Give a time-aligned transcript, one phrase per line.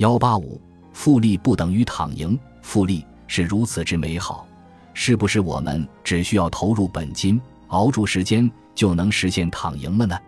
[0.00, 0.58] 幺八五，
[0.94, 4.46] 复利不等于躺赢，复利是如此之美好，
[4.94, 10.18] 是不是我们只需要投入本金，熬住时间就能实现躺赢了呢？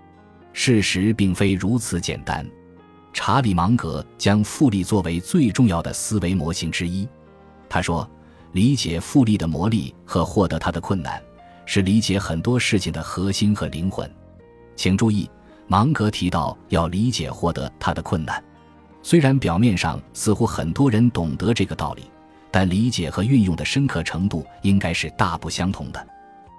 [0.52, 2.46] 事实并非如此简单。
[3.14, 7.08] 查理芒格将复利作为最重要的思维模型之一。
[7.66, 8.06] 他说
[8.52, 11.18] ：“理解复利的魔力和获得它的困难，
[11.64, 14.06] 是理解很多事情的核心和灵魂。”
[14.76, 15.30] 请注意，
[15.66, 18.44] 芒格提到要理解获得它的困难。
[19.02, 22.04] 虽然表面上似乎很多人懂得这个道理，
[22.50, 26.06] 但理解和运用的深刻程度应该是大不相同的。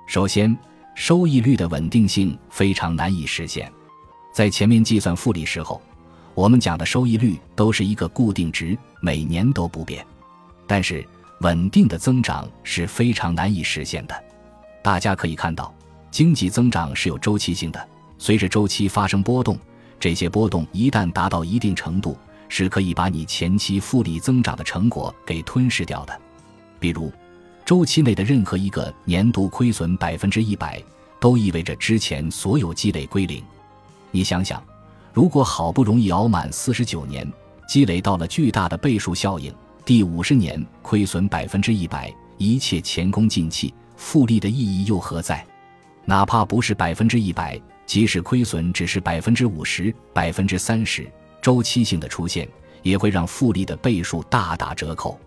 [0.06, 0.56] 首先，
[0.94, 3.72] 收益率的稳定性非常难以实现。
[4.34, 5.82] 在前面计算复利时候，
[6.34, 10.06] 我们讲的收益率都是一个固定值，每年都不变。
[10.68, 11.06] 但是，
[11.40, 14.24] 稳定的增长是非常难以实现的。
[14.82, 15.74] 大家可以看到，
[16.12, 19.58] 经济增长是有周期性的，随着周期发生波动，
[20.00, 22.18] 这些波动一旦达到一定程度。
[22.56, 26.22] 是可以把你前期复利增长的成果给吞噬掉的，
[26.80, 27.12] 比如，
[27.66, 30.80] 周期内的任何一个年度亏损百分之一百，
[31.20, 33.44] 都意味着之前所有积累归零。
[34.12, 34.64] 你想想，
[35.14, 37.28] 如果好不容易熬满四十九年，
[37.68, 39.52] 积累到了巨大的倍数效应，
[39.84, 45.44] 第五十年亏损百分之一百，一切前功尽弃，复利的意义又何在？
[46.06, 51.12] 哪怕不是百分之一百，即使亏损只是百分之五十、百分之三十。
[51.44, 52.48] 周期性的出现
[52.84, 55.20] 也会让复利的倍数大打折扣，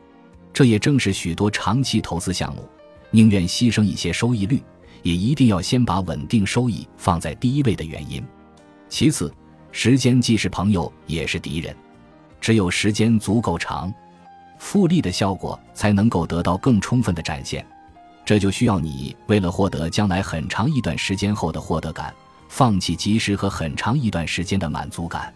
[0.51, 2.67] 这也正是许多长期投资项目
[3.11, 4.63] 宁愿牺牲一些收益率，
[5.03, 8.25] 也一定要先把稳定收益放在第一位的原因。
[8.89, 9.31] 其次，
[9.73, 11.77] 时间既是朋友也是敌人，
[12.41, 13.93] 只有时间足够长，
[14.59, 17.65] 复利的效果才能够得到更充分的展现。
[18.25, 22.15] 这就需要你为了获得将来很长一段时间后的获得感，
[22.49, 25.31] 放弃及时和很长一段时间的满足感。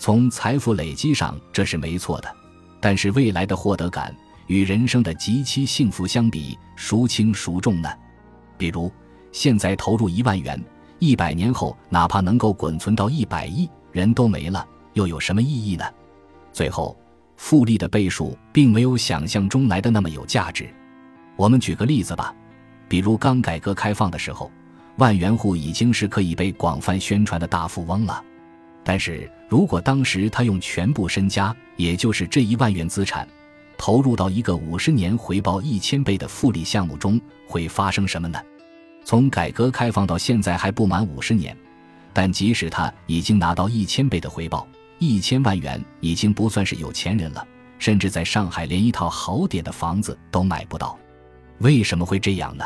[0.00, 2.36] 从财富累积上，这是没错的，
[2.80, 7.90] 但是未来的获得感与人生的极其幸福相比，孰轻孰重呢？
[8.56, 8.90] 比如，
[9.30, 10.58] 现在投入一万元，
[11.00, 15.84] 一百年后哪怕能够滚存到一百亿，人都没了，又有什么意义呢？
[16.50, 16.98] 最后，
[17.36, 20.66] 复利的倍数并没有想象中来的那么有价值。
[21.36, 22.34] 我们举个例子吧，
[22.88, 24.50] 比如刚改革开放的时候，
[24.96, 28.24] 万元户已经是可以被广泛宣传的大富翁了。
[28.82, 33.28] 但是如果当时他用全部身家，也就是这一万元资产，
[33.76, 38.40] 投入到一个五十年回报一千倍的复利项目中，会发生什么呢？
[39.04, 41.56] 从改革开放到现在还不满五十年，
[42.12, 44.66] 但即使他已经拿到一千倍的回报，
[44.98, 47.46] 一千万元已经不算是有钱人了，
[47.78, 50.98] 甚至在上海连一套好点的房子都买不到。
[51.58, 52.64] 为什么会这样呢？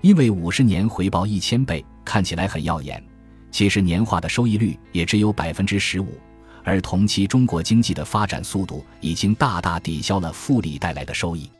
[0.00, 3.02] 因为五十年回报一千倍看起来很耀眼。
[3.50, 6.18] 其实年化的收益率也只有百分之十五，
[6.62, 11.50] 而同期中国经济的发展速度已经大大抵消了复利带来的收益。